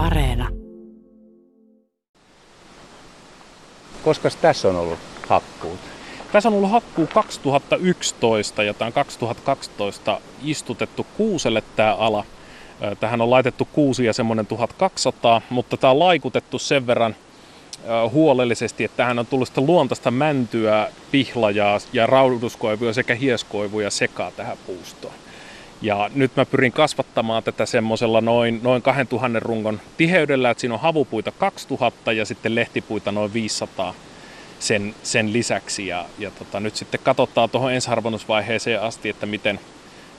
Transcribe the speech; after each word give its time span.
Areena. 0.00 0.48
Koska 4.04 4.28
tässä 4.42 4.68
on 4.68 4.76
ollut 4.76 4.98
hakkuut? 5.28 5.78
Tässä 6.32 6.48
on 6.48 6.54
ollut 6.54 6.70
hakkuu 6.70 7.06
2011 7.06 8.62
ja 8.62 8.74
tämä 8.74 8.86
on 8.86 8.92
2012 8.92 10.20
istutettu 10.44 11.06
kuuselle 11.16 11.62
tämä 11.76 11.94
ala. 11.94 12.24
Tähän 13.00 13.20
on 13.20 13.30
laitettu 13.30 13.68
kuusia 13.72 14.12
semmoinen 14.12 14.46
1200, 14.46 15.42
mutta 15.50 15.76
tämä 15.76 15.90
on 15.90 15.98
laikutettu 15.98 16.58
sen 16.58 16.86
verran 16.86 17.16
huolellisesti, 18.12 18.84
että 18.84 18.96
tähän 18.96 19.18
on 19.18 19.26
tullut 19.26 19.48
sitä 19.48 19.60
luontaista 19.60 20.10
mäntyä, 20.10 20.88
pihlajaa 21.10 21.78
ja 21.92 22.06
rauduskoivuja 22.06 22.92
sekä 22.92 23.14
hieskoivuja 23.14 23.90
sekaa 23.90 24.30
tähän 24.30 24.56
puustoon. 24.66 25.14
Ja 25.82 26.10
nyt 26.14 26.36
mä 26.36 26.46
pyrin 26.46 26.72
kasvattamaan 26.72 27.42
tätä 27.42 27.66
semmoisella 27.66 28.20
noin, 28.20 28.60
noin 28.62 28.82
2000 28.82 29.40
rungon 29.40 29.80
tiheydellä, 29.96 30.50
että 30.50 30.60
siinä 30.60 30.74
on 30.74 30.80
havupuita 30.80 31.32
2000 31.32 32.12
ja 32.12 32.24
sitten 32.24 32.54
lehtipuita 32.54 33.12
noin 33.12 33.32
500 33.32 33.94
sen, 34.58 34.94
sen 35.02 35.32
lisäksi. 35.32 35.86
Ja, 35.86 36.04
ja 36.18 36.30
tota, 36.30 36.60
nyt 36.60 36.76
sitten 36.76 37.00
katsotaan 37.04 37.50
tuohon 37.50 37.72
ensiharvonnusvaiheeseen 37.72 38.82
asti, 38.82 39.08
että 39.08 39.26
miten, 39.26 39.60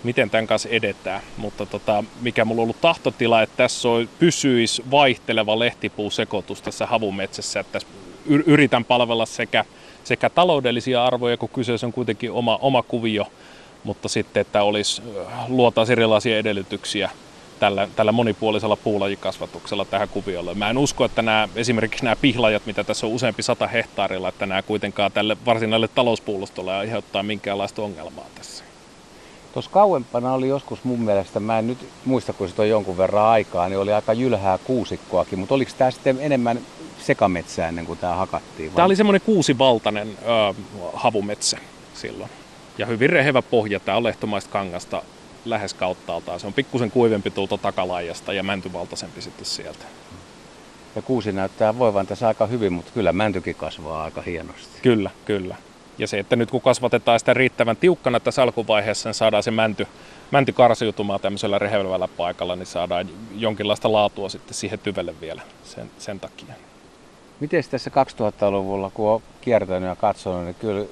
miten 0.03 0.29
tämän 0.29 0.47
kanssa 0.47 0.69
edetään. 0.69 1.21
Mutta 1.37 1.65
tota, 1.65 2.03
mikä 2.21 2.45
mulla 2.45 2.61
on 2.61 2.63
ollut 2.63 2.81
tahtotila, 2.81 3.41
että 3.41 3.57
tässä 3.57 3.89
on, 3.89 4.09
pysyisi 4.19 4.83
vaihteleva 4.91 5.59
lehtipuusekoitus 5.59 6.61
tässä 6.61 6.85
havumetsässä, 6.85 7.59
että 7.59 7.71
tässä 7.71 7.87
yritän 8.25 8.85
palvella 8.85 9.25
sekä, 9.25 9.65
sekä 10.03 10.29
taloudellisia 10.29 11.05
arvoja, 11.05 11.37
kun 11.37 11.49
kyseessä 11.49 11.87
on 11.87 11.93
kuitenkin 11.93 12.31
oma, 12.31 12.59
oma 12.61 12.83
kuvio, 12.83 13.27
mutta 13.83 14.09
sitten, 14.09 14.41
että 14.41 14.63
olisi, 14.63 15.01
luotaisiin 15.47 15.99
erilaisia 15.99 16.37
edellytyksiä 16.37 17.09
tällä, 17.59 17.87
tällä 17.95 18.11
monipuolisella 18.11 18.75
puulajikasvatuksella 18.75 19.85
tähän 19.85 20.09
kuviolle. 20.09 20.53
Mä 20.53 20.69
en 20.69 20.77
usko, 20.77 21.05
että 21.05 21.21
nämä, 21.21 21.49
esimerkiksi 21.55 22.03
nämä 22.03 22.15
pihlajat, 22.15 22.65
mitä 22.65 22.83
tässä 22.83 23.07
on 23.07 23.13
useampi 23.13 23.43
sata 23.43 23.67
hehtaarilla, 23.67 24.29
että 24.29 24.45
nämä 24.45 24.61
kuitenkaan 24.61 25.11
tälle 25.11 25.37
varsinaiselle 25.45 25.87
talouspuulustolle 25.87 26.75
aiheuttaa 26.75 27.23
minkäänlaista 27.23 27.81
ongelmaa 27.81 28.25
tässä. 28.35 28.63
Tuossa 29.53 29.71
kauempana 29.71 30.33
oli 30.33 30.47
joskus 30.47 30.83
mun 30.83 30.99
mielestä, 30.99 31.39
mä 31.39 31.59
en 31.59 31.67
nyt 31.67 31.89
muista 32.05 32.33
kun 32.33 32.49
se 32.49 32.61
on 32.61 32.69
jonkun 32.69 32.97
verran 32.97 33.25
aikaa, 33.25 33.69
niin 33.69 33.79
oli 33.79 33.93
aika 33.93 34.13
jylhää 34.13 34.57
kuusikkoakin, 34.57 35.39
mutta 35.39 35.55
oliko 35.55 35.71
tämä 35.77 35.91
sitten 35.91 36.17
enemmän 36.21 36.59
sekametsää 36.99 37.67
ennen 37.67 37.85
kuin 37.85 37.99
tämä 37.99 38.15
hakattiin? 38.15 38.69
Vai? 38.69 38.75
Tämä 38.75 38.85
oli 38.85 38.95
semmoinen 38.95 39.21
kuusivaltainen 39.21 40.17
ö, 40.21 40.53
havumetsä 40.93 41.57
silloin. 41.93 42.31
Ja 42.81 42.87
hyvin 42.87 43.09
rehevä 43.09 43.41
pohja, 43.41 43.79
tämä 43.79 43.97
on 43.97 44.03
lehtomaista 44.03 44.51
kangasta 44.51 45.01
lähes 45.45 45.73
kauttaaltaan. 45.73 46.39
Se 46.39 46.47
on 46.47 46.53
pikkusen 46.53 46.91
kuivempi 46.91 47.31
tuolta 47.31 47.57
takalaajasta 47.57 48.33
ja 48.33 48.43
mäntyvaltaisempi 48.43 49.21
sitten 49.21 49.45
sieltä. 49.45 49.85
Ja 50.95 51.01
kuusi 51.01 51.31
näyttää 51.31 51.79
voivan 51.79 52.07
tässä 52.07 52.27
aika 52.27 52.45
hyvin, 52.45 52.73
mutta 52.73 52.91
kyllä 52.93 53.13
mäntykin 53.13 53.55
kasvaa 53.55 54.03
aika 54.03 54.21
hienosti. 54.21 54.81
Kyllä, 54.81 55.09
kyllä. 55.25 55.55
Ja 55.97 56.07
se, 56.07 56.19
että 56.19 56.35
nyt 56.35 56.51
kun 56.51 56.61
kasvatetaan 56.61 57.19
sitä 57.19 57.33
riittävän 57.33 57.77
tiukkana 57.77 58.19
tässä 58.19 58.43
alkuvaiheessa, 58.43 59.09
niin 59.09 59.15
saadaan 59.15 59.43
se 59.43 59.51
mänty, 59.51 59.87
mänty 60.31 60.51
karsiutumaan 60.51 61.19
tämmöisellä 61.19 61.59
rehevällä 61.59 62.07
paikalla, 62.07 62.55
niin 62.55 62.65
saadaan 62.65 63.09
jonkinlaista 63.35 63.91
laatua 63.91 64.29
sitten 64.29 64.53
siihen 64.53 64.79
tyvelle 64.79 65.13
vielä 65.21 65.41
sen, 65.63 65.91
sen 65.97 66.19
takia. 66.19 66.53
Miten 67.39 67.63
tässä 67.71 67.91
2000-luvulla, 68.19 68.91
kun 68.93 69.09
on 69.09 69.21
kiertänyt 69.41 69.89
ja 69.89 69.95
katsonut, 69.95 70.45
niin 70.45 70.55
kyllä 70.55 70.85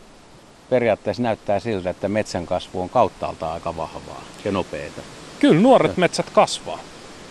periaatteessa 0.70 1.24
näyttää 1.24 1.60
siltä, 1.60 1.90
että 1.90 2.10
metsän 2.10 2.46
kasvu 2.46 2.82
on 2.82 2.90
kauttaalta 2.90 3.54
aika 3.54 3.78
vahvaa 3.78 4.24
ja 4.46 4.52
nopeeta. 4.52 5.02
Kyllä 5.40 5.62
nuoret 5.62 5.98
metsät 5.98 6.30
kasvaa. 6.30 6.80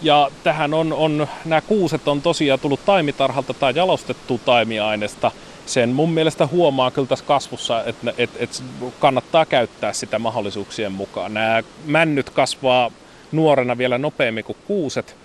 Ja 0.02 0.30
tähän 0.44 0.74
on, 0.74 0.92
on, 0.92 1.28
nämä 1.44 1.60
kuuset 1.60 2.08
on 2.08 2.22
tosiaan 2.22 2.60
tullut 2.60 2.84
taimitarhalta 2.84 3.54
tai 3.54 3.72
jalostettu 3.76 4.40
taimiaineesta. 4.44 5.30
Sen 5.66 5.88
mun 5.88 6.10
mielestä 6.10 6.46
huomaa 6.46 6.90
kyllä 6.90 7.08
tässä 7.08 7.24
kasvussa, 7.24 7.84
että, 7.84 8.14
että, 8.18 8.38
että 8.40 8.62
kannattaa 9.00 9.46
käyttää 9.46 9.92
sitä 9.92 10.18
mahdollisuuksien 10.18 10.92
mukaan. 10.92 11.34
Nämä 11.34 11.62
männyt 11.86 12.30
kasvaa 12.30 12.90
nuorena 13.32 13.78
vielä 13.78 13.98
nopeammin 13.98 14.44
kuin 14.44 14.58
kuuset 14.66 15.16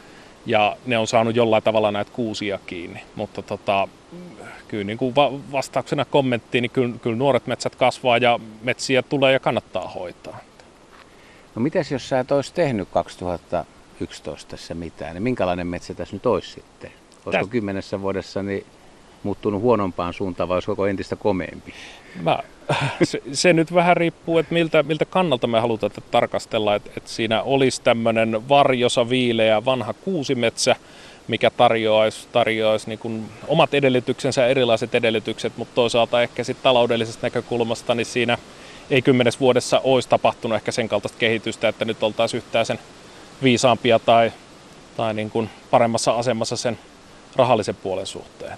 ja 0.45 0.77
ne 0.85 0.97
on 0.97 1.07
saanut 1.07 1.35
jollain 1.35 1.63
tavalla 1.63 1.91
näitä 1.91 2.11
kuusia 2.11 2.59
kiinni. 2.65 3.01
Mutta 3.15 3.41
tota, 3.41 3.87
kyllä 4.67 4.83
niin 4.83 4.97
kuin 4.97 5.15
vastauksena 5.51 6.05
kommenttiin, 6.05 6.61
niin 6.61 6.71
kyllä, 6.71 6.95
kyllä 7.01 7.15
nuoret 7.15 7.47
metsät 7.47 7.75
kasvaa 7.75 8.17
ja 8.17 8.39
metsiä 8.61 9.01
tulee 9.01 9.33
ja 9.33 9.39
kannattaa 9.39 9.87
hoitaa. 9.87 10.37
No 11.55 11.61
mitäs 11.61 11.91
jos 11.91 12.09
sä 12.09 12.19
et 12.19 12.31
olisi 12.31 12.53
tehnyt 12.53 12.89
2011 12.91 14.51
tässä 14.51 14.73
mitään, 14.73 15.13
niin 15.13 15.23
minkälainen 15.23 15.67
metsä 15.67 15.93
tässä 15.93 16.15
nyt 16.15 16.25
olisi 16.25 16.51
sitten? 16.51 16.91
Olisiko 17.25 17.31
Täs... 17.31 17.51
kymmenessä 17.51 18.01
vuodessa 18.01 18.43
niin 18.43 18.65
muuttunut 19.23 19.61
huonompaan 19.61 20.13
suuntaan 20.13 20.49
vai 20.49 20.55
olisiko 20.55 20.87
entistä 20.87 21.15
komeempi? 21.15 21.73
Mä, 22.21 22.39
se, 23.03 23.21
se, 23.33 23.53
nyt 23.53 23.73
vähän 23.73 23.97
riippuu, 23.97 24.37
että 24.37 24.53
miltä, 24.53 24.83
miltä 24.83 25.05
kannalta 25.05 25.47
me 25.47 25.59
halutaan 25.59 25.91
että 25.97 26.11
tarkastella, 26.11 26.75
että, 26.75 26.91
että 26.97 27.09
siinä 27.09 27.41
olisi 27.41 27.81
tämmöinen 27.81 28.49
varjosa 28.49 29.09
viileä 29.09 29.65
vanha 29.65 29.93
kuusimetsä, 29.93 30.75
mikä 31.27 31.49
tarjoaisi, 31.49 32.27
tarjoaisi 32.31 32.89
niin 32.89 32.99
kuin 32.99 33.25
omat 33.47 33.73
edellytyksensä, 33.73 34.47
erilaiset 34.47 34.95
edellytykset, 34.95 35.53
mutta 35.57 35.75
toisaalta 35.75 36.21
ehkä 36.21 36.43
sitten 36.43 36.63
taloudellisesta 36.63 37.27
näkökulmasta, 37.27 37.95
niin 37.95 38.05
siinä 38.05 38.37
ei 38.89 39.01
kymmenes 39.01 39.39
vuodessa 39.39 39.81
olisi 39.83 40.09
tapahtunut 40.09 40.55
ehkä 40.55 40.71
sen 40.71 40.89
kaltaista 40.89 41.19
kehitystä, 41.19 41.67
että 41.67 41.85
nyt 41.85 42.03
oltaisiin 42.03 42.37
yhtään 42.37 42.65
sen 42.65 42.79
viisaampia 43.43 43.99
tai, 43.99 44.31
tai 44.97 45.13
niin 45.13 45.29
kuin 45.29 45.49
paremmassa 45.71 46.11
asemassa 46.11 46.57
sen 46.57 46.79
rahallisen 47.35 47.75
puolen 47.75 48.07
suhteen. 48.07 48.57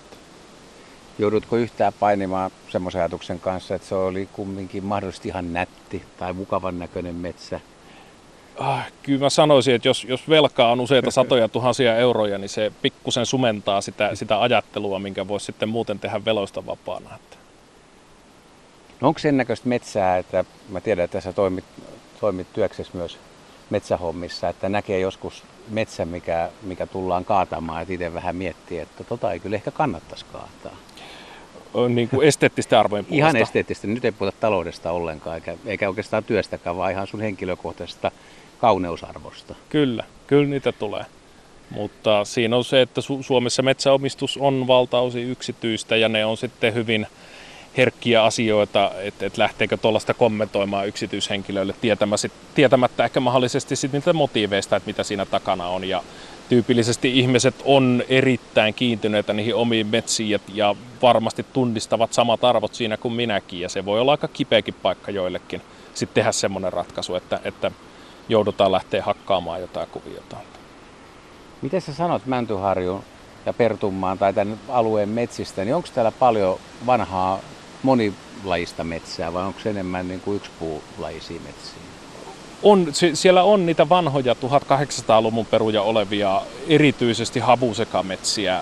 Joudutko 1.20 1.56
yhtään 1.56 1.94
painimaan 2.00 2.52
semmoisen 2.70 3.02
ajatuksen 3.02 3.40
kanssa, 3.40 3.76
että 3.76 3.88
se 3.88 3.96
oli 3.96 4.30
kumminkin 4.34 4.84
mahdollisesti 4.84 5.28
ihan 5.28 5.54
nätti 5.54 6.04
tai 6.18 6.34
mukavan 6.34 6.80
näköinen 6.80 7.16
metsä, 7.16 7.60
Ah, 8.60 8.86
kyllä 9.04 9.20
mä 9.20 9.30
sanoisin, 9.30 9.76
että 9.76 9.88
jos, 9.88 10.04
jos 10.04 10.30
velkaa 10.30 10.72
on 10.72 10.80
useita 10.80 11.12
satoja 11.12 11.48
tuhansia 11.48 11.98
euroja, 11.98 12.38
niin 12.38 12.50
se 12.50 12.72
pikkusen 12.82 13.26
sumentaa 13.26 13.82
sitä, 13.82 14.16
sitä 14.16 14.42
ajattelua, 14.42 15.00
minkä 15.00 15.28
voisi 15.28 15.46
sitten 15.46 15.70
muuten 15.70 16.00
tehdä 16.00 16.26
veloista 16.26 16.66
vapaana. 16.66 17.20
No 19.02 19.08
onko 19.08 19.20
sen 19.20 19.38
näköistä 19.38 19.70
metsää, 19.70 20.18
että 20.18 20.46
mä 20.70 20.82
tiedän, 20.82 21.06
että 21.06 21.18
tässä 21.18 21.34
toimit, 21.34 21.66
toimit 22.20 22.48
työksessä 22.54 22.98
myös 22.98 23.18
metsähommissa, 23.70 24.50
että 24.50 24.70
näkee 24.70 25.00
joskus 25.00 25.44
metsä, 25.70 26.06
mikä, 26.06 26.50
mikä 26.62 26.86
tullaan 26.86 27.26
kaatamaan, 27.26 27.82
että 27.82 27.94
itse 27.94 28.14
vähän 28.14 28.36
miettii, 28.36 28.80
että 28.80 29.04
tota 29.04 29.32
ei 29.32 29.40
kyllä 29.40 29.56
ehkä 29.56 29.72
kannattaisi 29.72 30.26
kaataa. 30.32 30.78
Niin 31.90 32.10
kuin 32.10 32.28
esteettisten 32.28 32.80
arvojen 32.80 33.06
puolesta. 33.06 33.28
Ihan 33.28 33.36
esteettistä. 33.36 33.88
Nyt 33.88 34.06
ei 34.06 34.12
puhuta 34.12 34.38
taloudesta 34.40 34.92
ollenkaan, 34.92 35.36
eikä, 35.36 35.56
eikä 35.66 35.90
oikeastaan 35.90 36.24
työstäkään, 36.24 36.78
vaan 36.78 36.92
ihan 36.92 37.08
sun 37.08 37.22
henkilökohtaisesta 37.22 38.12
kauneusarvosta. 38.58 39.56
Kyllä, 39.70 40.04
kyllä 40.28 40.50
niitä 40.50 40.72
tulee. 40.72 41.06
Mutta 41.70 42.26
siinä 42.26 42.56
on 42.56 42.64
se, 42.64 42.82
että 42.82 43.02
Suomessa 43.22 43.62
metsäomistus 43.62 44.38
on 44.38 44.68
valtaosin 44.68 45.30
yksityistä 45.30 45.96
ja 45.96 46.10
ne 46.10 46.26
on 46.26 46.38
sitten 46.38 46.74
hyvin 46.74 47.08
herkkiä 47.78 48.24
asioita, 48.24 48.92
että, 49.02 49.26
että 49.26 49.42
lähteekö 49.42 49.78
tuollaista 49.78 50.14
kommentoimaan 50.14 50.88
yksityishenkilöille 50.88 51.76
tietämättä 52.56 53.06
ehkä 53.06 53.20
mahdollisesti 53.20 53.76
sitten 53.76 54.00
niitä 54.00 54.14
motiiveista, 54.14 54.76
että 54.76 54.88
mitä 54.88 55.04
siinä 55.04 55.26
takana 55.26 55.68
on. 55.68 55.90
Ja 55.90 56.04
tyypillisesti 56.50 57.20
ihmiset 57.20 57.56
on 57.66 58.04
erittäin 58.10 58.74
kiintyneitä 58.74 59.34
niihin 59.34 59.56
omiin 59.56 59.88
metsiin 59.88 60.40
ja, 60.54 60.76
varmasti 61.02 61.46
tunnistavat 61.54 62.14
samat 62.14 62.44
arvot 62.44 62.76
siinä 62.76 62.98
kuin 62.98 63.14
minäkin. 63.14 63.60
Ja 63.60 63.70
se 63.70 63.86
voi 63.86 64.00
olla 64.00 64.12
aika 64.12 64.28
kipeäkin 64.28 64.74
paikka 64.74 65.12
joillekin 65.12 65.62
sitten 65.94 66.16
tehdä 66.16 66.32
semmoinen 66.32 66.74
ratkaisu, 66.74 67.16
että, 67.16 67.40
että 67.44 67.72
joudutaan 68.30 68.72
lähteä 68.72 69.04
hakkaamaan 69.04 69.62
jotain 69.62 69.88
kuviota. 69.88 70.38
Miten 71.62 71.82
sä 71.82 71.94
sanot 71.94 72.26
Mäntyharjun 72.26 73.04
ja 73.46 73.54
Pertunmaan 73.54 74.18
tai 74.18 74.34
tämän 74.34 74.60
alueen 74.70 75.10
metsistä, 75.10 75.66
niin 75.66 75.76
onko 75.76 75.88
täällä 75.94 76.12
paljon 76.12 76.60
vanhaa 76.86 77.40
monilajista 77.84 78.84
metsää 78.84 79.34
vai 79.34 79.44
onko 79.44 79.60
se 79.60 79.70
enemmän 79.70 80.08
niin 80.08 80.22
kuin 80.22 80.38
yksipuulaisia 80.38 81.42
metsiä? 81.42 81.85
On, 82.64 82.88
siellä 83.14 83.44
on 83.44 83.66
niitä 83.66 83.90
vanhoja 83.90 84.34
1800-luvun 84.34 85.46
peruja 85.46 85.82
olevia, 85.82 86.42
erityisesti 86.68 87.40
havusekametsiä. 87.40 88.62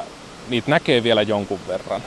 Niitä 0.50 0.72
näkee 0.72 1.04
vielä 1.04 1.22
jonkun 1.22 1.60
verran. 1.68 2.02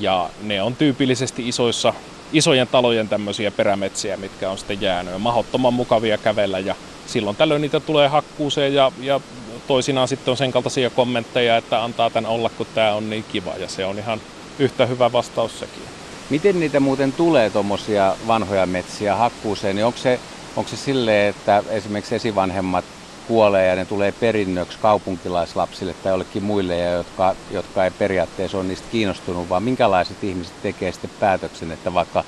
Ja 0.00 0.30
ne 0.42 0.62
on 0.62 0.76
tyypillisesti 0.76 1.48
isoissa 1.48 1.94
isojen 2.32 2.68
talojen 2.68 3.08
tämmöisiä 3.08 3.50
perämetsiä, 3.50 4.16
mitkä 4.16 4.50
on 4.50 4.58
sitten 4.58 4.80
jäänyt. 4.80 5.22
Mahottoman 5.22 5.74
mukavia 5.74 6.18
kävellä 6.18 6.58
ja 6.58 6.74
silloin 7.06 7.36
tällöin 7.36 7.62
niitä 7.62 7.80
tulee 7.80 8.08
hakkuuseen 8.08 8.74
ja, 8.74 8.92
ja 9.00 9.20
toisinaan 9.66 10.08
sitten 10.08 10.30
on 10.32 10.36
sen 10.36 10.52
kaltaisia 10.52 10.90
kommentteja, 10.90 11.56
että 11.56 11.84
antaa 11.84 12.10
tämän 12.10 12.30
olla, 12.30 12.48
kun 12.48 12.66
tämä 12.74 12.92
on 12.92 13.10
niin 13.10 13.24
kiva 13.32 13.52
ja 13.58 13.68
se 13.68 13.84
on 13.84 13.98
ihan 13.98 14.20
yhtä 14.58 14.86
hyvä 14.86 15.12
vastaus 15.12 15.58
sekin. 15.58 15.82
Miten 16.30 16.60
niitä 16.60 16.80
muuten 16.80 17.12
tulee 17.12 17.50
tuommoisia 17.50 18.16
vanhoja 18.26 18.66
metsiä 18.66 19.16
hakkuuseen, 19.16 19.76
niin 19.76 19.86
onko 19.86 19.98
se, 19.98 20.20
onko 20.56 20.70
se 20.70 20.76
silleen, 20.76 21.30
että 21.30 21.62
esimerkiksi 21.70 22.14
esivanhemmat 22.14 22.84
kuolee 23.28 23.66
ja 23.66 23.76
ne 23.76 23.84
tulee 23.84 24.12
perinnöksi 24.12 24.78
kaupunkilaislapsille 24.78 25.94
tai 25.94 26.12
jollekin 26.12 26.42
muille, 26.42 26.76
ja 26.78 26.92
jotka, 26.92 27.36
jotka 27.50 27.84
ei 27.84 27.90
periaatteessa 27.90 28.58
ole 28.58 28.66
niistä 28.66 28.88
kiinnostunut, 28.92 29.48
vaan 29.48 29.62
minkälaiset 29.62 30.24
ihmiset 30.24 30.54
tekee 30.62 30.92
sitten 30.92 31.10
päätöksen, 31.20 31.72
että 31.72 31.94
vaikka 31.94 32.24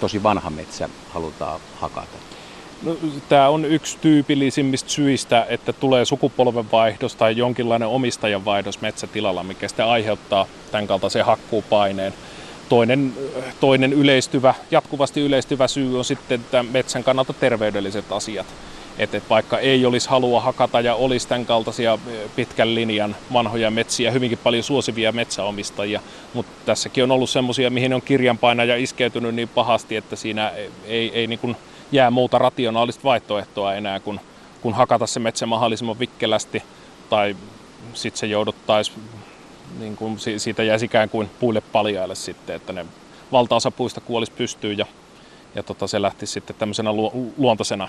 tosi 0.00 0.22
vanha 0.22 0.50
metsä 0.50 0.88
halutaan 1.10 1.60
hakata? 1.74 2.18
No, 2.82 2.96
tämä 3.28 3.48
on 3.48 3.64
yksi 3.64 3.98
tyypillisimmistä 4.00 4.90
syistä, 4.90 5.46
että 5.48 5.72
tulee 5.72 6.04
sukupolvenvaihdos 6.04 7.16
tai 7.16 7.36
jonkinlainen 7.36 7.88
omistajanvaihdos 7.88 8.80
metsätilalla, 8.80 9.42
mikä 9.42 9.68
sitten 9.68 9.86
aiheuttaa 9.86 10.46
tämän 10.70 10.86
kaltaisen 10.86 11.24
hakkuupaineen. 11.24 12.14
Toinen, 12.68 13.12
toinen 13.60 13.92
yleistyvä, 13.92 14.54
jatkuvasti 14.70 15.20
yleistyvä 15.20 15.68
syy 15.68 15.98
on 15.98 16.04
sitten 16.04 16.44
metsän 16.70 17.04
kannalta 17.04 17.32
terveydelliset 17.32 18.12
asiat. 18.12 18.46
Että 18.98 19.20
vaikka 19.30 19.58
ei 19.58 19.86
olisi 19.86 20.08
halua 20.08 20.40
hakata 20.40 20.80
ja 20.80 20.94
olisi 20.94 21.28
tämän 21.28 21.46
kaltaisia 21.46 21.98
pitkän 22.36 22.74
linjan 22.74 23.16
vanhoja 23.32 23.70
metsiä, 23.70 24.10
hyvinkin 24.10 24.38
paljon 24.42 24.62
suosivia 24.62 25.12
metsäomistajia, 25.12 26.00
mutta 26.34 26.52
tässäkin 26.66 27.04
on 27.04 27.10
ollut 27.10 27.30
semmoisia, 27.30 27.70
mihin 27.70 27.94
on 27.94 28.02
kirjanpainaja 28.02 28.76
iskeytynyt 28.76 29.34
niin 29.34 29.48
pahasti, 29.48 29.96
että 29.96 30.16
siinä 30.16 30.52
ei, 30.86 31.10
ei 31.14 31.26
niin 31.26 31.38
kuin 31.38 31.56
jää 31.92 32.10
muuta 32.10 32.38
rationaalista 32.38 33.04
vaihtoehtoa 33.04 33.74
enää 33.74 34.00
kuin, 34.00 34.20
kuin 34.60 34.74
hakata 34.74 35.06
se 35.06 35.20
metsä 35.20 35.46
mahdollisimman 35.46 35.98
vikkelästi 35.98 36.62
tai 37.10 37.36
sitten 37.94 38.20
se 38.20 38.26
jouduttaisiin, 38.26 38.98
niin 39.78 39.96
kuin 39.96 40.18
siitä 40.18 40.62
jäisi 40.62 40.84
ikään 40.84 41.08
kuin 41.08 41.30
puille 41.40 41.60
paljaille 41.60 42.14
sitten, 42.14 42.56
että 42.56 42.72
ne 42.72 42.86
valtaosa 43.32 43.70
puista 43.70 44.00
kuolisi 44.00 44.32
pystyyn 44.32 44.78
ja, 44.78 44.86
ja 45.54 45.62
tota, 45.62 45.86
se 45.86 46.02
lähti 46.02 46.26
sitten 46.26 46.56
tämmöisenä 46.56 46.92
lu, 46.92 47.32
luontaisena 47.36 47.88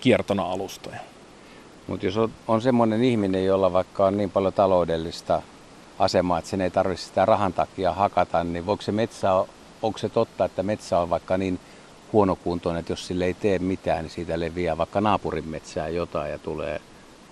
kiertona 0.00 0.42
alustoja. 0.42 0.98
Mutta 1.86 2.06
jos 2.06 2.16
on, 2.16 2.32
on 2.48 2.62
semmoinen 2.62 3.04
ihminen, 3.04 3.44
jolla 3.44 3.72
vaikka 3.72 4.06
on 4.06 4.16
niin 4.16 4.30
paljon 4.30 4.52
taloudellista 4.52 5.42
asemaa, 5.98 6.38
että 6.38 6.50
sen 6.50 6.60
ei 6.60 6.70
tarvitse 6.70 7.06
sitä 7.06 7.26
rahan 7.26 7.52
takia 7.52 7.92
hakata, 7.92 8.44
niin 8.44 8.66
voiko 8.66 8.82
se 8.82 8.92
metsä, 8.92 9.34
onko 9.82 9.98
se 9.98 10.08
totta, 10.08 10.44
että 10.44 10.62
metsä 10.62 10.98
on 10.98 11.10
vaikka 11.10 11.38
niin 11.38 11.60
huonokuntoinen, 12.12 12.80
että 12.80 12.92
jos 12.92 13.06
sille 13.06 13.24
ei 13.24 13.34
tee 13.34 13.58
mitään, 13.58 14.02
niin 14.02 14.10
siitä 14.10 14.40
leviää 14.40 14.78
vaikka 14.78 15.00
naapurin 15.00 15.48
metsään 15.48 15.94
jotain 15.94 16.30
ja 16.30 16.38
tulee, 16.38 16.80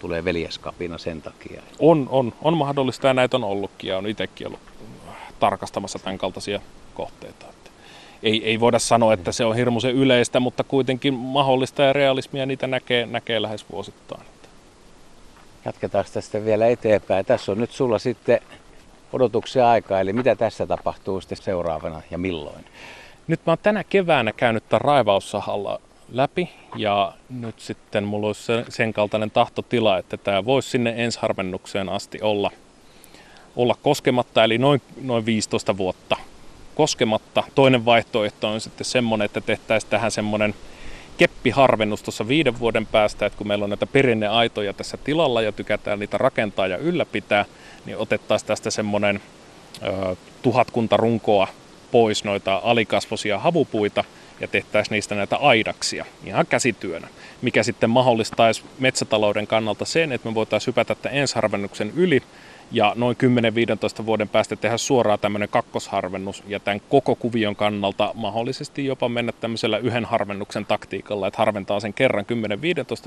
tulee 0.00 0.24
veljeskapina 0.24 0.98
sen 0.98 1.22
takia. 1.22 1.62
On, 1.78 2.08
on, 2.10 2.32
on 2.42 2.56
mahdollista 2.56 3.06
ja 3.06 3.14
näitä 3.14 3.36
on 3.36 3.44
ollutkin 3.44 3.90
ja 3.90 3.98
on 3.98 4.06
itsekin 4.06 4.46
ollut 4.46 4.60
tarkastamassa 5.40 5.98
tämän 5.98 6.18
kaltaisia 6.18 6.60
kohteita. 6.94 7.46
Että 7.50 7.70
ei, 8.22 8.44
ei 8.44 8.60
voida 8.60 8.78
sanoa, 8.78 9.12
että 9.12 9.32
se 9.32 9.44
on 9.44 9.56
hirmuisen 9.56 9.94
yleistä, 9.94 10.40
mutta 10.40 10.64
kuitenkin 10.64 11.14
mahdollista 11.14 11.82
ja 11.82 11.92
realismia 11.92 12.46
niitä 12.46 12.66
näkee, 12.66 13.06
näkee 13.06 13.42
lähes 13.42 13.64
vuosittain. 13.72 14.22
Jatketaan 15.64 16.04
tästä 16.12 16.44
vielä 16.44 16.66
eteenpäin. 16.66 17.26
Tässä 17.26 17.52
on 17.52 17.58
nyt 17.58 17.70
sulla 17.70 17.98
sitten 17.98 18.40
odotuksia 19.12 19.70
aikaa, 19.70 20.00
eli 20.00 20.12
mitä 20.12 20.36
tässä 20.36 20.66
tapahtuu 20.66 21.20
sitten 21.20 21.38
seuraavana 21.38 22.02
ja 22.10 22.18
milloin? 22.18 22.64
Nyt 23.26 23.40
mä 23.46 23.50
oon 23.50 23.58
tänä 23.62 23.84
keväänä 23.84 24.32
käynyt 24.32 24.68
tämän 24.68 24.80
raivaussahalla 24.80 25.80
läpi 26.12 26.50
ja 26.76 27.12
nyt 27.28 27.60
sitten 27.60 28.04
mulla 28.04 28.26
olisi 28.26 28.52
sen 28.68 28.92
kaltainen 28.92 29.30
tahtotila, 29.30 29.98
että 29.98 30.16
tämä 30.16 30.44
voisi 30.44 30.70
sinne 30.70 30.94
ensharvennukseen 30.96 31.88
asti 31.88 32.18
olla, 32.22 32.50
olla 33.56 33.76
koskematta, 33.82 34.44
eli 34.44 34.58
noin, 34.58 34.82
noin 35.02 35.26
15 35.26 35.76
vuotta 35.76 36.16
koskematta. 36.74 37.44
Toinen 37.54 37.84
vaihtoehto 37.84 38.48
on 38.48 38.60
sitten 38.60 38.84
semmoinen, 38.84 39.24
että 39.24 39.40
tehtäisiin 39.40 39.90
tähän 39.90 40.10
semmoinen 40.10 40.54
keppiharvennus 41.18 42.02
tuossa 42.02 42.28
viiden 42.28 42.58
vuoden 42.58 42.86
päästä, 42.86 43.26
että 43.26 43.36
kun 43.36 43.48
meillä 43.48 43.64
on 43.64 43.70
näitä 43.70 43.86
perinneaitoja 43.86 44.72
tässä 44.72 44.96
tilalla 44.96 45.42
ja 45.42 45.52
tykätään 45.52 45.98
niitä 45.98 46.18
rakentaa 46.18 46.66
ja 46.66 46.76
ylläpitää, 46.76 47.44
niin 47.86 47.96
otettaisiin 47.96 48.46
tästä 48.46 48.70
semmoinen 48.70 49.20
ö, 49.82 50.16
tuhatkunta 50.42 50.96
runkoa 50.96 51.48
pois 51.90 52.24
noita 52.24 52.60
alikasvoisia 52.64 53.38
havupuita 53.38 54.04
ja 54.40 54.48
tehtäisiin 54.48 54.94
niistä 54.94 55.14
näitä 55.14 55.36
aidaksia 55.36 56.04
ihan 56.24 56.46
käsityönä, 56.46 57.08
mikä 57.42 57.62
sitten 57.62 57.90
mahdollistaisi 57.90 58.62
metsätalouden 58.78 59.46
kannalta 59.46 59.84
sen, 59.84 60.12
että 60.12 60.28
me 60.28 60.34
voitaisiin 60.34 60.66
hypätä 60.66 60.94
tämän 60.94 61.18
ensharvennuksen 61.18 61.92
yli 61.96 62.22
ja 62.72 62.92
noin 62.96 63.16
10-15 64.02 64.06
vuoden 64.06 64.28
päästä 64.28 64.56
tehdä 64.56 64.76
suoraan 64.76 65.18
tämmöinen 65.18 65.48
kakkosharvennus 65.48 66.42
ja 66.48 66.60
tämän 66.60 66.80
koko 66.88 67.14
kuvion 67.14 67.56
kannalta 67.56 68.12
mahdollisesti 68.14 68.84
jopa 68.84 69.08
mennä 69.08 69.32
tämmöisellä 69.32 69.78
yhden 69.78 70.04
harvennuksen 70.04 70.66
taktiikalla, 70.66 71.26
että 71.26 71.38
harventaa 71.38 71.80
sen 71.80 71.94
kerran 71.94 72.26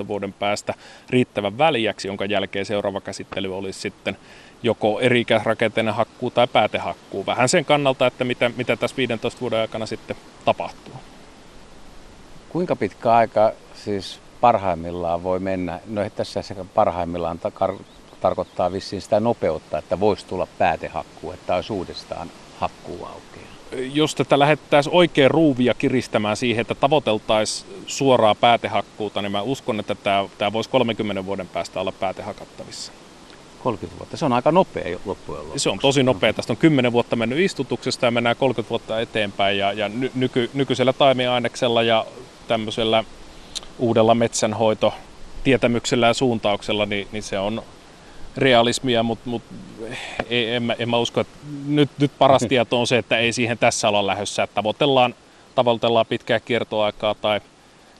10-15 0.02 0.08
vuoden 0.08 0.32
päästä 0.32 0.74
riittävän 1.10 1.58
väliäksi, 1.58 2.08
jonka 2.08 2.24
jälkeen 2.24 2.66
seuraava 2.66 3.00
käsittely 3.00 3.56
olisi 3.56 3.80
sitten 3.80 4.16
joko 4.62 5.00
eri 5.00 5.24
rakenteinen 5.44 5.94
hakkuu 5.94 6.30
tai 6.30 6.46
päätehakkuu. 6.46 7.26
Vähän 7.26 7.48
sen 7.48 7.64
kannalta, 7.64 8.06
että 8.06 8.24
mitä, 8.24 8.50
mitä 8.56 8.76
tässä 8.76 8.96
15 8.96 9.40
vuoden 9.40 9.60
aikana 9.60 9.86
sitten 9.86 10.16
tapahtuu. 10.44 10.94
Kuinka 12.54 12.76
pitkä 12.76 13.12
aika 13.12 13.52
siis 13.84 14.20
parhaimmillaan 14.40 15.22
voi 15.22 15.38
mennä? 15.38 15.80
No 15.86 16.10
tässä 16.16 16.42
sekä 16.42 16.64
parhaimmillaan 16.74 17.38
tar- 17.38 17.82
tarkoittaa 18.20 18.72
vissiin 18.72 19.02
sitä 19.02 19.20
nopeutta, 19.20 19.78
että 19.78 20.00
voisi 20.00 20.26
tulla 20.26 20.46
päätehakkuu, 20.58 21.32
että 21.32 21.54
olisi 21.54 21.72
uudestaan 21.72 22.30
hakkuu 22.58 23.04
aukeaa. 23.04 23.92
Jos 23.94 24.14
tätä 24.14 24.38
lähettäisiin 24.38 24.94
oikein 24.94 25.30
ruuvia 25.30 25.74
kiristämään 25.74 26.36
siihen, 26.36 26.60
että 26.60 26.74
tavoiteltaisiin 26.74 27.84
suoraa 27.86 28.34
päätehakkuuta, 28.34 29.22
niin 29.22 29.32
mä 29.32 29.42
uskon, 29.42 29.80
että 29.80 29.94
tämä, 29.94 30.28
tämä 30.38 30.52
voisi 30.52 30.70
30 30.70 31.26
vuoden 31.26 31.48
päästä 31.48 31.80
olla 31.80 31.92
päätehakattavissa. 31.92 32.92
30 33.62 33.98
vuotta. 33.98 34.16
Se 34.16 34.24
on 34.24 34.32
aika 34.32 34.52
nopea 34.52 34.98
loppujen 35.04 35.42
lopuksi. 35.42 35.62
Se 35.62 35.70
on 35.70 35.78
tosi 35.78 36.02
nopea. 36.02 36.32
Tästä 36.32 36.52
on 36.52 36.56
10 36.56 36.92
vuotta 36.92 37.16
mennyt 37.16 37.38
istutuksesta 37.38 38.06
ja 38.06 38.10
mennään 38.10 38.36
30 38.36 38.70
vuotta 38.70 39.00
eteenpäin. 39.00 39.58
Ja, 39.58 39.72
ja 39.72 39.90
nyky, 40.14 40.50
nykyisellä 40.54 40.92
taimiaineksella 40.92 41.82
ja 41.82 42.06
tämmöisellä 42.48 43.04
uudella 43.78 44.14
metsänhoito 44.14 44.94
tietämyksellä 45.44 46.06
ja 46.06 46.14
suuntauksella, 46.14 46.86
niin, 46.86 47.08
niin 47.12 47.22
se 47.22 47.38
on 47.38 47.62
realismia, 48.36 49.02
mutta 49.02 49.30
mut, 49.30 49.42
ei, 50.30 50.54
en, 50.54 50.62
mä, 50.62 50.76
en 50.78 50.90
mä 50.90 50.98
usko, 50.98 51.20
että 51.20 51.34
nyt, 51.66 51.90
nyt 51.98 52.10
paras 52.18 52.42
tieto 52.48 52.80
on 52.80 52.86
se, 52.86 52.98
että 52.98 53.18
ei 53.18 53.32
siihen 53.32 53.58
tässä 53.58 53.88
olla 53.88 54.06
lähdössä, 54.06 54.42
että 54.42 54.54
tavoitellaan, 54.54 55.14
tavoitellaan 55.54 56.06
pitkää 56.06 56.40
kiertoaikaa 56.40 57.14
tai 57.14 57.40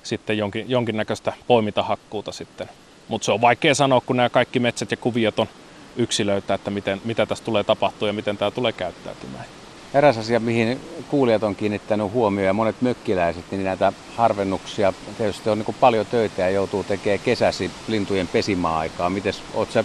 sitten 0.02 0.38
jonkin, 0.38 0.70
jonkinnäköistä 0.70 1.32
poimintahakkuuta 1.46 2.32
sitten 2.32 2.68
mutta 3.08 3.24
se 3.24 3.32
on 3.32 3.40
vaikea 3.40 3.74
sanoa, 3.74 4.00
kun 4.00 4.16
nämä 4.16 4.28
kaikki 4.28 4.58
metsät 4.58 4.90
ja 4.90 4.96
kuviot 4.96 5.38
on 5.38 5.48
yksilöitä, 5.96 6.54
että 6.54 6.70
miten, 6.70 7.00
mitä 7.04 7.26
tässä 7.26 7.44
tulee 7.44 7.64
tapahtua 7.64 8.08
ja 8.08 8.12
miten 8.12 8.36
tämä 8.36 8.50
tulee 8.50 8.72
käyttäytymään. 8.72 9.44
Eräs 9.94 10.18
asia, 10.18 10.40
mihin 10.40 10.80
kuulijat 11.08 11.42
on 11.42 11.56
kiinnittänyt 11.56 12.12
huomioon 12.12 12.46
ja 12.46 12.52
monet 12.52 12.82
mökkiläiset, 12.82 13.44
niin 13.50 13.64
näitä 13.64 13.92
harvennuksia 14.16 14.92
tietysti 15.18 15.50
on 15.50 15.58
niin 15.58 15.76
paljon 15.80 16.06
töitä 16.06 16.42
ja 16.42 16.50
joutuu 16.50 16.84
tekemään 16.84 17.20
kesäsi 17.20 17.70
lintujen 17.88 18.28
pesimäaikaa. 18.28 19.10
Miten 19.10 19.32
olet 19.54 19.70
sä 19.70 19.84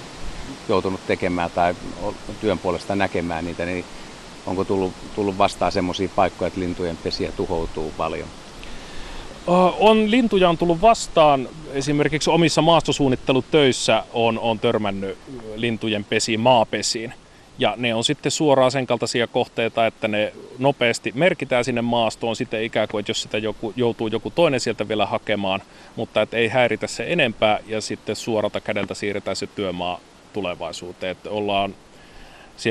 joutunut 0.69 0.99
tekemään 1.07 1.51
tai 1.51 1.75
työn 2.41 2.59
puolesta 2.59 2.95
näkemään 2.95 3.45
niitä, 3.45 3.65
niin 3.65 3.85
onko 4.45 4.63
tullut, 4.65 4.93
tullut 5.15 5.37
vastaan 5.37 5.71
semmoisia 5.71 6.09
paikkoja, 6.15 6.47
että 6.47 6.59
lintujen 6.59 6.97
pesiä 6.97 7.31
tuhoutuu 7.31 7.93
paljon? 7.97 8.27
On, 9.79 10.11
lintuja 10.11 10.49
on 10.49 10.57
tullut 10.57 10.81
vastaan. 10.81 11.49
Esimerkiksi 11.73 12.29
omissa 12.29 12.61
maastosuunnittelutöissä 12.61 14.03
on, 14.13 14.39
on 14.39 14.59
törmännyt 14.59 15.17
lintujen 15.55 16.03
pesiin, 16.03 16.39
maapesiin. 16.39 17.13
Ja 17.59 17.73
ne 17.77 17.93
on 17.93 18.03
sitten 18.03 18.31
suoraan 18.31 18.71
sen 18.71 18.87
kaltaisia 18.87 19.27
kohteita, 19.27 19.87
että 19.87 20.07
ne 20.07 20.33
nopeasti 20.59 21.11
merkitään 21.15 21.65
sinne 21.65 21.81
maastoon 21.81 22.35
sitten 22.35 22.63
ikään 22.63 22.87
kuin, 22.87 22.99
että 22.99 23.09
jos 23.09 23.21
sitä 23.21 23.37
joku, 23.37 23.73
joutuu 23.75 24.07
joku 24.07 24.29
toinen 24.29 24.59
sieltä 24.59 24.87
vielä 24.87 25.05
hakemaan, 25.05 25.61
mutta 25.95 26.21
että 26.21 26.37
ei 26.37 26.47
häiritä 26.47 26.87
se 26.87 27.05
enempää 27.07 27.59
ja 27.67 27.81
sitten 27.81 28.15
suoralta 28.15 28.61
kädeltä 28.61 28.93
siirretään 28.93 29.35
se 29.35 29.47
työmaa 29.47 29.99
tulevaisuuteen. 30.33 31.11
Että 31.11 31.29
ollaan 31.29 31.75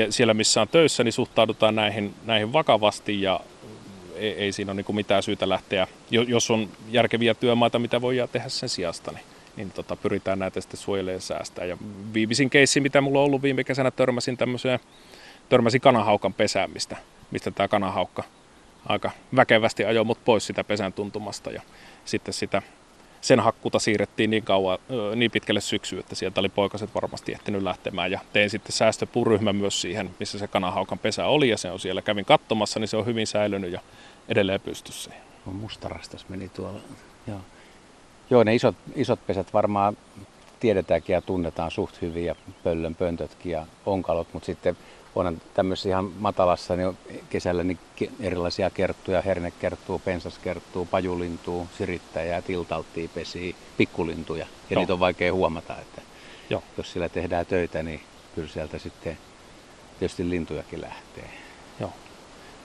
siellä 0.09 0.33
missä 0.33 0.61
on 0.61 0.67
töissä, 0.67 1.03
niin 1.03 1.13
suhtaudutaan 1.13 1.75
näihin, 1.75 2.13
näihin 2.25 2.53
vakavasti 2.53 3.21
ja 3.21 3.39
ei, 4.15 4.31
ei 4.31 4.51
siinä 4.51 4.71
ole 4.71 4.83
niin 4.87 4.95
mitään 4.95 5.23
syytä 5.23 5.49
lähteä, 5.49 5.87
jos 6.11 6.51
on 6.51 6.69
järkeviä 6.91 7.33
työmaita, 7.33 7.79
mitä 7.79 8.01
voi 8.01 8.15
tehdä 8.31 8.49
sen 8.49 8.69
sijasta, 8.69 9.11
niin, 9.11 9.23
niin 9.55 9.71
tota, 9.71 9.95
pyritään 9.95 10.39
näitä 10.39 10.61
sitten 10.61 10.79
suojelemaan 10.79 11.15
ja 11.15 11.21
säästää. 11.21 11.65
Ja 11.65 11.77
viimeisin 12.13 12.49
keissi, 12.49 12.79
mitä 12.79 13.01
mulla 13.01 13.19
on 13.19 13.25
ollut 13.25 13.41
viime 13.41 13.63
kesänä, 13.63 13.91
törmäsin 13.91 14.37
tämmöiseen, 14.37 14.79
törmäsin 15.49 15.81
kanahaukan 15.81 16.33
pesään, 16.33 16.71
mistä, 16.71 16.97
mistä 17.31 17.51
tämä 17.51 17.67
kanahaukka 17.67 18.23
aika 18.85 19.11
väkevästi 19.35 19.85
ajoi 19.85 20.05
mut 20.05 20.25
pois 20.25 20.45
sitä 20.45 20.63
pesän 20.63 20.93
tuntumasta 20.93 21.51
ja 21.51 21.61
sitten 22.05 22.33
sitä 22.33 22.61
sen 23.21 23.39
hakkuta 23.39 23.79
siirrettiin 23.79 24.29
niin, 24.29 24.43
kauan, 24.43 24.79
niin 25.15 25.31
pitkälle 25.31 25.61
syksyyn, 25.61 25.99
että 25.99 26.15
sieltä 26.15 26.39
oli 26.39 26.49
poikaset 26.49 26.95
varmasti 26.95 27.31
ehtinyt 27.31 27.63
lähtemään. 27.63 28.11
Ja 28.11 28.19
tein 28.33 28.49
sitten 28.49 28.71
säästöpuryhmä 28.71 29.53
myös 29.53 29.81
siihen, 29.81 30.09
missä 30.19 30.39
se 30.39 30.47
kanahaukan 30.47 30.99
pesä 30.99 31.25
oli 31.25 31.49
ja 31.49 31.57
se 31.57 31.71
on 31.71 31.79
siellä. 31.79 32.01
Kävin 32.01 32.25
katsomassa, 32.25 32.79
niin 32.79 32.87
se 32.87 32.97
on 32.97 33.05
hyvin 33.05 33.27
säilynyt 33.27 33.71
ja 33.71 33.79
edelleen 34.27 34.61
pystyssä. 34.61 35.11
No, 35.45 35.51
mustarastas 35.51 36.29
meni 36.29 36.49
tuolla. 36.49 36.79
Joo. 37.27 37.39
Joo, 38.29 38.43
ne 38.43 38.55
isot, 38.55 38.75
isot 38.95 39.19
pesät 39.27 39.53
varmaan 39.53 39.97
tiedetäänkin 40.59 41.13
ja 41.13 41.21
tunnetaan 41.21 41.71
suht 41.71 42.01
hyvin 42.01 42.25
ja 42.25 42.35
pöllön 42.63 42.95
pöntötkin 42.95 43.51
ja 43.51 43.65
onkalot, 43.85 44.27
mutta 44.33 44.45
sitten 44.45 44.77
onhan 45.15 45.41
tämmöisessä 45.53 45.89
ihan 45.89 46.11
matalassa 46.19 46.75
niin 46.75 46.97
kesällä 47.29 47.63
niin 47.63 47.79
erilaisia 48.19 48.69
kerttuja, 48.69 49.21
hernekerttuu, 49.21 49.99
pensaskerttuu, 49.99 50.85
pajulintuu, 50.85 51.67
sirittäjää, 51.77 52.41
tiltalttia, 52.41 53.09
pesi, 53.15 53.55
pikkulintuja. 53.77 54.45
Ja 54.45 54.73
Joo. 54.73 54.81
niitä 54.81 54.93
on 54.93 54.99
vaikea 54.99 55.33
huomata, 55.33 55.77
että 55.81 56.01
Joo. 56.49 56.63
jos 56.77 56.91
sillä 56.91 57.09
tehdään 57.09 57.45
töitä, 57.45 57.83
niin 57.83 58.01
kyllä 58.35 58.47
sieltä 58.47 58.79
sitten 58.79 59.17
tietysti 59.99 60.29
lintujakin 60.29 60.81
lähtee. 60.81 61.29
Joo, 61.79 61.93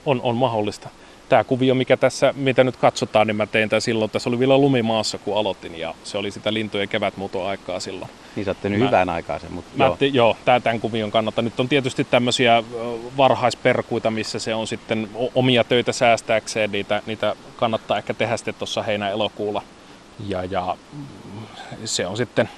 on, 0.05 0.21
on 0.21 0.35
mahdollista 0.35 0.89
tämä 1.29 1.43
kuvio, 1.43 1.75
mikä 1.75 1.97
tässä, 1.97 2.33
mitä 2.37 2.63
nyt 2.63 2.77
katsotaan, 2.77 3.27
niin 3.27 3.35
mä 3.35 3.45
tein 3.45 3.69
tämän 3.69 3.81
silloin. 3.81 4.11
Tässä 4.11 4.29
oli 4.29 4.39
vielä 4.39 4.57
lumimaassa, 4.57 5.17
kun 5.17 5.37
aloitin, 5.37 5.79
ja 5.79 5.93
se 6.03 6.17
oli 6.17 6.31
sitä 6.31 6.53
lintujen 6.53 6.89
kevätmuutoaikaa 6.89 7.79
silloin. 7.79 8.11
Niin 8.35 8.45
sä 8.45 8.51
oot 8.51 8.61
tehnyt 8.61 8.79
mä, 8.79 8.85
hyvän 8.85 9.09
aikaa 9.09 9.39
sen, 9.39 9.53
mutta 9.53 9.71
mä 9.77 9.85
joo. 9.85 9.95
Te, 9.99 10.05
joo, 10.05 10.37
tää, 10.45 10.59
tämän 10.59 10.79
kuvion 10.79 11.11
kannalta. 11.11 11.41
Nyt 11.41 11.59
on 11.59 11.69
tietysti 11.69 12.03
tämmöisiä 12.03 12.63
varhaisperkuita, 13.17 14.11
missä 14.11 14.39
se 14.39 14.55
on 14.55 14.67
sitten 14.67 15.09
omia 15.35 15.63
töitä 15.63 15.91
säästääkseen. 15.91 16.71
Niitä, 16.71 17.01
niitä 17.05 17.35
kannattaa 17.55 17.97
ehkä 17.97 18.13
tehdä 18.13 18.37
sitten 18.37 18.55
tuossa 18.55 18.83
heinä-elokuulla. 18.83 19.61
Ja, 20.27 20.43
ja 20.43 20.77
se 21.85 22.07
on 22.07 22.17
sitten 22.17 22.49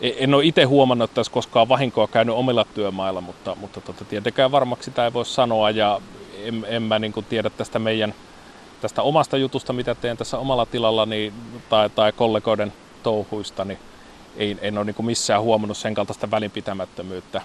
e, 0.00 0.10
en 0.18 0.34
ole 0.34 0.44
itse 0.44 0.64
huomannut, 0.64 1.10
että 1.10 1.18
olisi 1.18 1.30
koskaan 1.30 1.68
vahinkoa 1.68 2.08
käynyt 2.08 2.34
omilla 2.34 2.64
työmailla, 2.74 3.20
mutta, 3.20 3.54
mutta 3.54 3.80
tota, 3.80 4.04
tietenkään 4.04 4.52
varmaksi 4.52 4.84
sitä 4.84 5.04
ei 5.04 5.12
voi 5.12 5.26
sanoa. 5.26 5.70
Ja 5.70 6.00
en, 6.44 6.66
en 6.68 6.82
mä 6.82 6.98
niin 6.98 7.12
tiedä 7.28 7.50
tästä 7.50 7.78
meidän 7.78 8.14
tästä 8.82 9.02
omasta 9.02 9.36
jutusta, 9.36 9.72
mitä 9.72 9.94
teen 9.94 10.16
tässä 10.16 10.38
omalla 10.38 10.66
tilalla 10.66 11.06
niin, 11.06 11.32
tai, 11.68 11.90
tai 11.90 12.12
kollegoiden 12.12 12.72
touhuista, 13.02 13.64
niin 13.64 13.78
ei, 14.36 14.58
en 14.60 14.78
ole 14.78 14.84
niin 14.84 15.06
missään 15.06 15.42
huomannut 15.42 15.76
sen 15.76 15.94
kaltaista 15.94 16.30
välinpitämättömyyttä, 16.30 17.42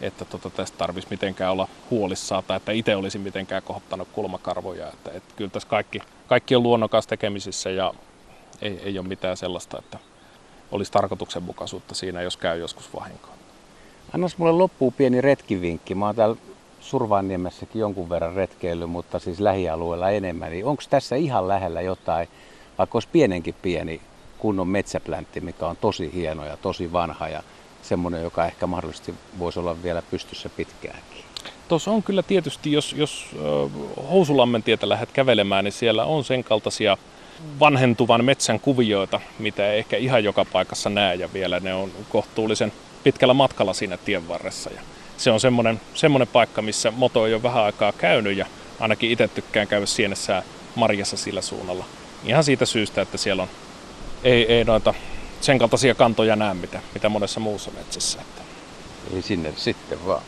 että 0.00 0.24
tota, 0.24 0.50
tästä 0.50 0.78
tarvitsisi 0.78 1.14
mitenkään 1.14 1.52
olla 1.52 1.68
huolissaan 1.90 2.44
tai 2.46 2.56
että 2.56 2.72
itse 2.72 2.96
olisi 2.96 3.18
mitenkään 3.18 3.62
kohottanut 3.62 4.08
kulmakarvoja. 4.12 4.88
Että, 4.88 5.10
että 5.14 5.34
kyllä 5.36 5.50
tässä 5.50 5.68
kaikki, 5.68 6.00
kaikki 6.26 6.56
on 6.56 6.62
luonnokas 6.62 7.06
tekemisissä 7.06 7.70
ja 7.70 7.94
ei, 8.62 8.80
ei 8.84 8.98
ole 8.98 9.08
mitään 9.08 9.36
sellaista, 9.36 9.78
että 9.78 9.98
olisi 10.72 10.92
tarkoituksenmukaisuutta 10.92 11.94
siinä, 11.94 12.22
jos 12.22 12.36
käy 12.36 12.58
joskus 12.58 12.94
vahinkoa. 12.94 13.36
Annas 14.14 14.38
mulle 14.38 14.52
loppuun 14.52 14.92
pieni 14.92 15.20
retkivinkki. 15.20 15.94
Mä 15.94 16.06
oon 16.06 16.16
täällä 16.16 16.36
Survaanniemessäkin 16.86 17.80
jonkun 17.80 18.08
verran 18.08 18.34
retkeily, 18.34 18.86
mutta 18.86 19.18
siis 19.18 19.40
lähialueella 19.40 20.10
enemmän. 20.10 20.50
Niin 20.50 20.64
onko 20.64 20.82
tässä 20.90 21.16
ihan 21.16 21.48
lähellä 21.48 21.80
jotain, 21.80 22.28
vaikka 22.78 22.96
olisi 22.96 23.08
pienenkin 23.12 23.54
pieni 23.62 24.00
kunnon 24.38 24.68
metsäpläntti, 24.68 25.40
mikä 25.40 25.66
on 25.66 25.76
tosi 25.76 26.10
hieno 26.14 26.44
ja 26.44 26.56
tosi 26.56 26.92
vanha 26.92 27.28
ja 27.28 27.42
semmoinen, 27.82 28.22
joka 28.22 28.46
ehkä 28.46 28.66
mahdollisesti 28.66 29.14
voisi 29.38 29.58
olla 29.58 29.82
vielä 29.82 30.02
pystyssä 30.10 30.48
pitkäänkin? 30.48 31.24
Tuossa 31.68 31.90
on 31.90 32.02
kyllä 32.02 32.22
tietysti, 32.22 32.72
jos, 32.72 32.92
jos 32.92 33.26
Housulammen 34.10 34.62
tietä 34.62 34.88
lähdet 34.88 35.12
kävelemään, 35.12 35.64
niin 35.64 35.72
siellä 35.72 36.04
on 36.04 36.24
sen 36.24 36.44
kaltaisia 36.44 36.96
vanhentuvan 37.60 38.24
metsän 38.24 38.60
kuvioita, 38.60 39.20
mitä 39.38 39.72
ei 39.72 39.78
ehkä 39.78 39.96
ihan 39.96 40.24
joka 40.24 40.44
paikassa 40.52 40.90
näe 40.90 41.14
ja 41.14 41.28
vielä 41.32 41.60
ne 41.60 41.74
on 41.74 41.90
kohtuullisen 42.08 42.72
pitkällä 43.04 43.34
matkalla 43.34 43.72
siinä 43.72 43.96
tien 43.96 44.28
varressa. 44.28 44.70
Ja 44.70 44.80
se 45.16 45.30
on 45.30 45.40
semmoinen, 45.40 45.80
semmoinen 45.94 46.28
paikka, 46.28 46.62
missä 46.62 46.90
moto 46.90 47.22
on 47.22 47.30
jo 47.30 47.42
vähän 47.42 47.64
aikaa 47.64 47.92
käynyt 47.92 48.36
ja 48.36 48.46
ainakin 48.80 49.10
itse 49.10 49.28
tykkään 49.28 49.68
käydä 49.68 49.86
sienessä 49.86 50.42
marjassa 50.74 51.16
sillä 51.16 51.42
suunnalla. 51.42 51.84
Ihan 52.24 52.44
siitä 52.44 52.66
syystä, 52.66 53.02
että 53.02 53.18
siellä 53.18 53.42
on, 53.42 53.48
ei, 54.24 54.52
ei 54.52 54.64
noita 54.64 54.94
sen 55.40 55.58
kaltaisia 55.58 55.94
kantoja 55.94 56.36
näe, 56.36 56.54
mitä, 56.54 56.80
mitä 56.94 57.08
monessa 57.08 57.40
muussa 57.40 57.70
metsässä. 57.70 58.22
Eli 59.12 59.22
sinne 59.22 59.52
sitten 59.56 60.06
vaan. 60.06 60.22